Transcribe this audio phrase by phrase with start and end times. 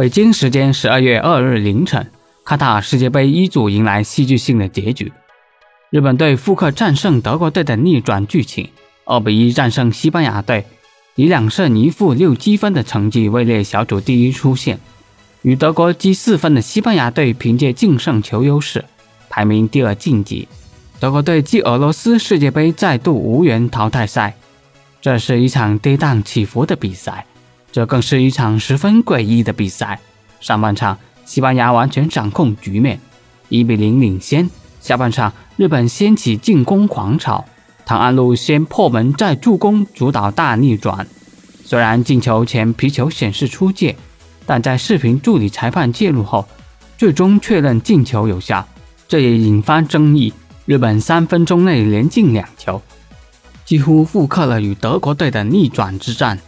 [0.00, 2.10] 北京时间十二月二日凌晨，
[2.42, 5.12] 卡塔尔世界杯一组迎来戏剧性的结局，
[5.90, 8.70] 日本队复刻战胜德国队的逆转剧情，
[9.04, 10.64] 二比一战胜西班牙队，
[11.16, 14.80] 以两胜一负六积分的成绩位列小组第一出线，
[15.42, 18.82] 与德国积四分的西班牙队凭借净胜球优势
[19.28, 20.48] 排名第二晋级。
[20.98, 24.34] 德国队继俄罗斯世界杯再度无缘淘汰赛，
[25.02, 27.26] 这是一场跌宕起伏的比赛，
[27.72, 30.00] 这更是一场十分诡异的比赛。
[30.40, 33.00] 上半场，西班牙完全掌控局面，
[33.48, 34.48] 一比零领先。
[34.80, 37.44] 下半场，日本掀起进攻狂潮，
[37.84, 41.06] 唐安路先破门再助攻，主导大逆转。
[41.64, 43.94] 虽然进球前皮球显示出界，
[44.46, 46.48] 但在视频助理裁判介入后，
[46.96, 48.66] 最终确认进球有效，
[49.06, 50.32] 这也引发争议。
[50.66, 52.80] 日本三分钟内连进两球，
[53.64, 56.38] 几乎复刻了与德国队的逆转之战。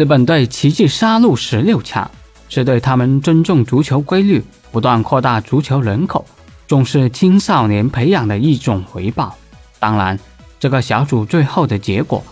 [0.00, 2.10] 日本队奇迹杀入十六强，
[2.48, 4.42] 是对他们尊重足球规律、
[4.72, 6.24] 不断扩大足球人口、
[6.66, 9.36] 重视青少年培养的一种回报。
[9.78, 10.18] 当然，
[10.58, 12.24] 这个小组最后的结果，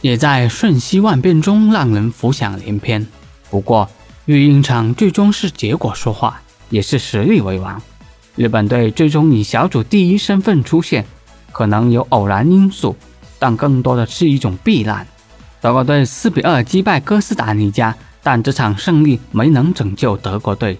[0.00, 3.04] 也在瞬息万变中让人浮想联翩。
[3.50, 3.90] 不过，
[4.26, 7.82] 育婴场最终是结果说话，也是实力为王。
[8.36, 11.04] 日本队最终以小组第一身份出现，
[11.50, 12.94] 可能有偶然因素，
[13.40, 15.04] 但更多的是一种避难。
[15.60, 20.78] 德国队四比二击败哥斯达黎加，但这场胜利没能拯救德国队。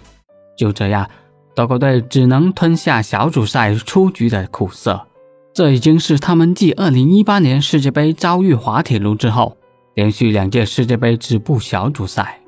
[0.57, 1.09] 就这样，
[1.53, 5.05] 德国队只能吞下小组赛出局的苦涩。
[5.53, 9.57] 这已经是他们继2018年世界杯遭遇滑铁卢之后，
[9.95, 12.39] 连续两届世界杯止步小组赛。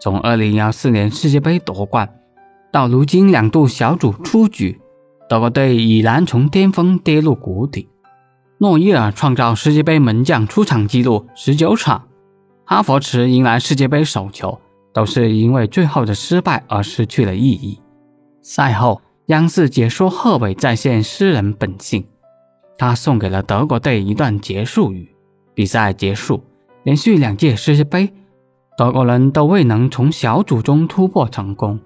[0.00, 2.08] 从2014年世界杯夺冠。
[2.72, 4.78] 到如今两度小组出局，
[5.30, 7.88] 德国队已然从巅峰跌入谷底。
[8.58, 12.08] 诺伊尔创造世界杯门将出场纪录十九场，
[12.64, 14.58] 哈佛茨迎来世界杯首球，
[14.94, 17.78] 都是因为最后的失败而失去了意义。
[18.40, 22.06] 赛后，央视解说贺炜再现诗人本性，
[22.78, 25.14] 他送给了德国队一段结束语。
[25.52, 26.42] 比赛结束，
[26.84, 28.10] 连续两届世界杯，
[28.78, 31.78] 德国人都未能从小组中突破成功。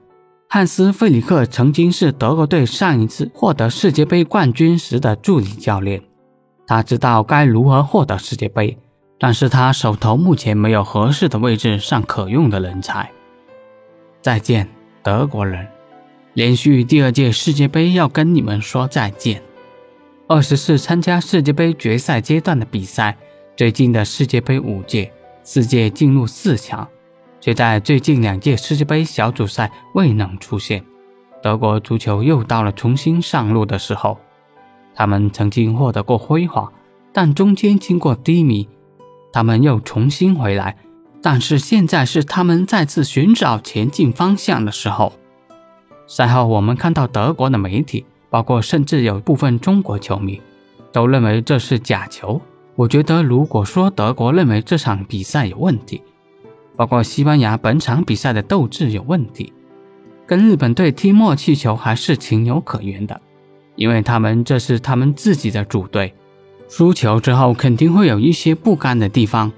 [0.48, 6.02] 汉斯·费里克曾经是德国队上一次获得世界杯冠军时的助理教练，
[6.70, 8.78] 他知道该如何获得世界杯，
[9.18, 13.10] 但是他手头目前没有合适的位置上可用的人才。
[14.22, 14.68] 再见，
[15.02, 15.66] 德国人！
[16.34, 19.42] 连续第二届世界杯要跟你们说再见。
[20.28, 23.16] 二十次参加世界杯决赛阶段的比赛，
[23.56, 26.86] 最近的世界杯五届，四届进入四强。
[27.40, 30.84] 却在最近两届世界杯小组赛未能出现，
[31.42, 34.16] 德国足球又到了重新上路的时候。
[35.00, 36.70] 他们曾经获得过辉煌，
[37.10, 38.68] 但中间经过低迷，
[39.32, 40.76] 他们又重新回来。
[41.22, 45.14] 但是现在是他们再次寻找前进方向的时候。
[46.06, 50.38] 赛后，我们看到德国的媒体，包括甚至有部分中国球迷，
[50.92, 52.38] 都认为这是假球。
[52.76, 56.02] 我觉得，如果说德国认为这场比赛有问题，
[56.76, 59.50] 包括西班牙本场比赛的斗志有问题，
[60.26, 63.18] 跟日本队踢默契球还是情有可原的，
[63.76, 66.14] 因为他们这是他们自己的主队，
[66.68, 69.52] 输球之后肯定会有一些不甘的地方。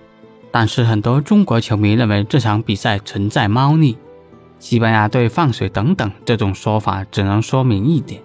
[0.51, 3.97] 但是很多中国球迷认为这场比赛存在猫腻，
[4.59, 8.21] 西班牙队放水等等，这种说法只能说明一点：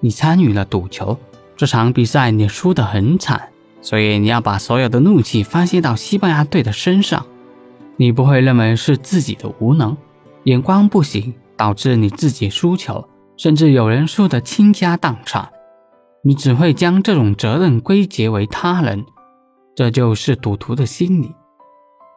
[0.00, 1.16] 你参与了赌球，
[1.56, 3.50] 这场比赛你输得很惨，
[3.80, 7.24] 所以你要把所有的怒气发泄到西班牙队的身上。
[7.96, 9.96] 你不会认为是自己的无能、
[10.44, 15.50] 眼光不行导致你自己输球，甚至有人输得倾家荡产。
[16.22, 19.04] 你只会将这种责任归结为他人，
[19.76, 21.34] 这就是赌徒的心理。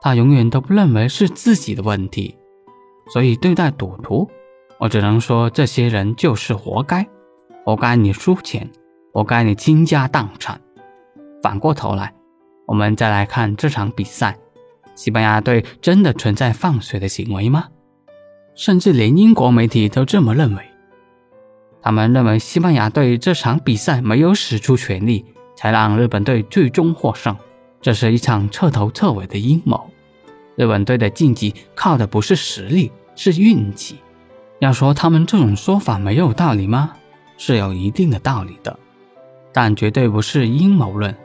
[0.01, 2.35] 他永远都不认为是自己的问题，
[3.13, 4.27] 所以对待赌徒，
[4.79, 7.07] 我只能说这些人就是活该，
[7.65, 8.67] 活该你输钱，
[9.13, 10.59] 活该你倾家荡产。
[11.43, 12.13] 反过头来，
[12.65, 14.37] 我们再来看这场比赛。
[14.95, 17.65] 西班牙队真的存在放水的行为吗？
[18.55, 20.68] 甚至连英国媒体都这么认为。
[21.81, 27.35] 他们认为西班牙队这场比赛没有使出全力，才让日本队最终获胜。
[27.81, 29.89] 这是一场彻头彻尾的阴谋。
[30.55, 33.97] 日本队的晋级靠的不是实力，是运气。
[34.59, 36.91] 要说他们这种说法没有道理吗？
[37.37, 38.77] 是有一定的道理的，
[39.53, 41.15] 但绝对不是阴谋论。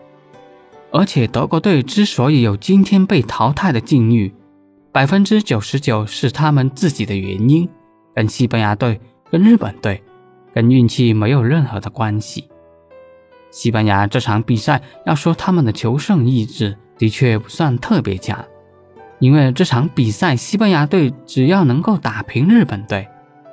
[0.92, 4.32] 而且德国队之所以有今天被淘汰的境遇，
[4.92, 7.68] 百分之九十九是他们自己的原因，
[8.14, 10.00] 跟西班牙队、跟日本队、
[10.54, 12.48] 跟运气没有任何的关系。
[13.50, 18.44] 西班牙这场比赛，要说他们的求胜意志的确不算特别强，
[19.18, 23.08] 因为这场比赛西班牙队只要能够打平日本队，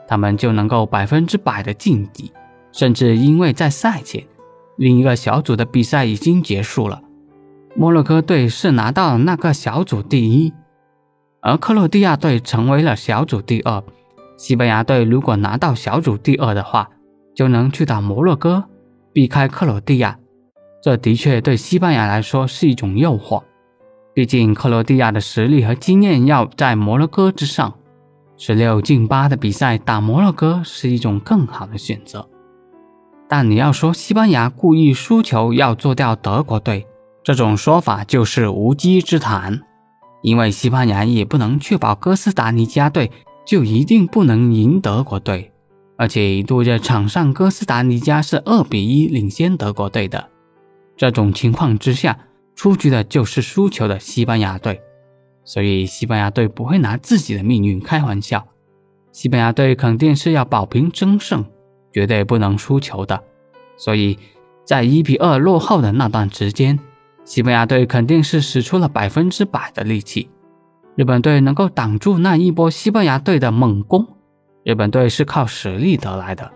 [0.08, 2.32] 他们就能够百分之百的晋级，
[2.72, 4.24] 甚至因为在赛前
[4.78, 7.02] 另一个小组的比赛已经结束了，
[7.76, 10.52] 摩洛哥队是拿到那个小组第一，
[11.42, 13.84] 而克罗地亚队成为了小组第二。
[14.42, 16.90] 西班牙队如果拿到小组第二的话，
[17.36, 18.64] 就能去打摩洛哥。
[19.14, 20.18] 避开克罗地亚，
[20.82, 23.44] 这的确对西班牙来说是一种诱惑。
[24.16, 27.72] 毕竟克罗地亚的实力和经验要在摩洛哥之上，
[28.36, 32.28] 十六进八的比赛打摩洛哥是一种更好的选择。
[33.30, 36.88] 但你要说西班牙故意输球要做掉德国队，
[37.24, 39.62] 这种说法就是无稽之谈。
[40.24, 43.12] 因为西班牙也不能确保哥斯达黎加队
[43.46, 45.52] 就一定不能赢德国队。
[45.98, 50.30] 而且一度在场上，哥斯达黎加是二比一领先德国队的。
[50.98, 52.18] 这种情况之下，
[52.56, 54.82] 出局的就是输球的西班牙队。
[55.44, 58.48] 所以西班牙队不会拿自己的命运开玩笑。
[59.12, 61.46] 西班牙队肯定是要保平争胜，
[61.92, 63.24] 绝对不能输球的。
[63.78, 64.18] 所以
[64.64, 66.80] 在一比二落后的那段时间，
[67.26, 70.30] 西班牙队肯定是使出了百分之百的力气。
[70.96, 74.06] 日本队能够挡住那一波西班牙队的猛攻。
[74.64, 76.52] 日本队是靠实力得来的，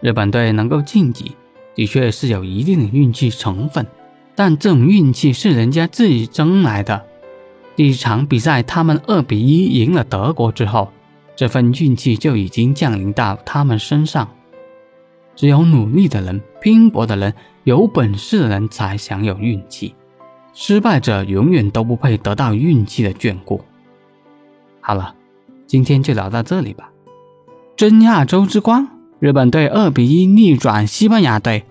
[0.00, 1.32] 日本队能够晋级，
[1.74, 3.86] 的确是有一定的运气成分，
[4.34, 7.04] 但这种运气是人家自己争来的。
[7.76, 10.90] 第一场比赛他们二比一赢了德国之后，
[11.36, 14.28] 这份运气就已经降临到他们身上。
[15.36, 17.32] 只有努力的人、拼搏的人、
[17.64, 19.94] 有本事的人才享有运气，
[20.54, 23.64] 失败者永远都不配得到运气的眷顾。
[24.80, 25.14] 好了，
[25.66, 26.90] 今天就聊到这里吧。
[27.76, 28.86] 争亚洲之光，
[29.18, 31.64] 日本队二比一逆转西班牙队，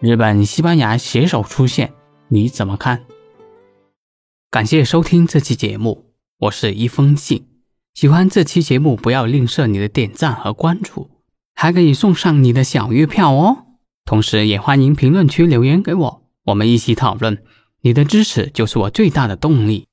[0.00, 1.92] 日本西班牙携手出线，
[2.28, 3.04] 你怎么看？
[4.50, 6.06] 感谢收听这期节目，
[6.38, 7.46] 我是一封信。
[7.94, 11.10] 喜欢这期节目，不要吝啬你的点赞和关注，
[11.54, 13.66] 还可以送上你的小月票哦。
[14.04, 17.42] 同时，也欢迎评论区留言给我，我们一起讨论。
[17.86, 19.86] 你的支持就是我最大的动力。